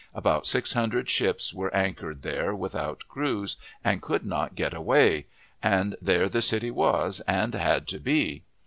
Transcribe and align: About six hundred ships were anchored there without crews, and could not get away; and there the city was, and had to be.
About 0.15 0.47
six 0.47 0.73
hundred 0.73 1.11
ships 1.11 1.53
were 1.53 1.71
anchored 1.75 2.23
there 2.23 2.55
without 2.55 3.03
crews, 3.07 3.55
and 3.83 4.01
could 4.01 4.25
not 4.25 4.55
get 4.55 4.73
away; 4.73 5.27
and 5.61 5.95
there 6.01 6.27
the 6.27 6.41
city 6.41 6.71
was, 6.71 7.19
and 7.27 7.53
had 7.53 7.87
to 7.89 7.99
be. 7.99 8.41